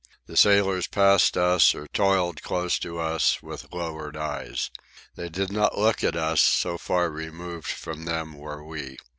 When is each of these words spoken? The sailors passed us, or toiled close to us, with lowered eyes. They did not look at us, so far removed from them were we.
The 0.25 0.35
sailors 0.35 0.87
passed 0.87 1.37
us, 1.37 1.75
or 1.75 1.87
toiled 1.89 2.41
close 2.41 2.79
to 2.79 2.97
us, 2.99 3.43
with 3.43 3.71
lowered 3.71 4.17
eyes. 4.17 4.71
They 5.13 5.29
did 5.29 5.51
not 5.51 5.77
look 5.77 6.03
at 6.03 6.15
us, 6.15 6.41
so 6.41 6.79
far 6.79 7.11
removed 7.11 7.67
from 7.67 8.05
them 8.05 8.33
were 8.33 8.63
we. 8.65 8.97